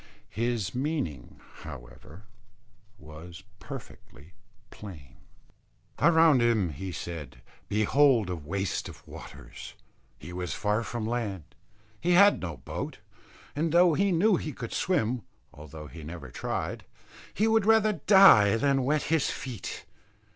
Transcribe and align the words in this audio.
His 0.33 0.73
meaning, 0.73 1.39
however, 1.57 2.23
was 2.97 3.43
perfectly 3.59 4.33
plain. 4.71 5.17
Around 5.99 6.41
him, 6.41 6.69
he 6.69 6.91
said, 6.91 7.43
behold 7.69 8.27
a 8.27 8.35
waste 8.35 8.89
of 8.89 9.07
waters; 9.07 9.75
he 10.17 10.33
was 10.33 10.55
far 10.55 10.81
from 10.81 11.05
land; 11.05 11.43
he 11.99 12.13
had 12.13 12.39
no 12.41 12.57
boat; 12.57 12.97
and 13.55 13.71
though 13.71 13.93
he 13.93 14.11
knew 14.11 14.37
he 14.37 14.53
could 14.53 14.73
swim, 14.73 15.21
although 15.53 15.85
he 15.85 16.03
never 16.03 16.31
tried, 16.31 16.83
he 17.31 17.47
would 17.47 17.67
rather 17.67 17.93
die 17.93 18.57
than 18.57 18.83
wet 18.83 19.03
his 19.03 19.29
feet. 19.29 19.85